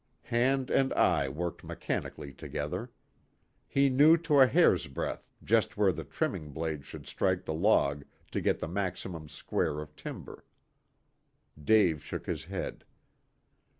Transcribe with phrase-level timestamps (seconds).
[0.23, 2.89] Hand and eye worked mechanically together.
[3.67, 8.41] He knew to a hairsbreadth just where the trimming blade should strike the log to
[8.41, 10.43] get the maximum square of timber.
[11.63, 12.83] Dave shook his head.